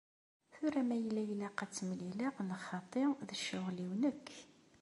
Tura 0.51 0.81
ma 0.87 0.95
yella 1.03 1.21
ilaq 1.33 1.57
ad 1.63 1.69
tt-mlileɣ 1.71 2.35
neɣ 2.47 2.59
xaṭi, 2.69 3.03
d 3.27 3.29
ccɣel-iw 3.39 3.91
nekk. 4.01 4.27